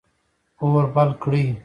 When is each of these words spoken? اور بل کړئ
اور 0.63 0.83
بل 0.95 1.09
کړئ 1.23 1.45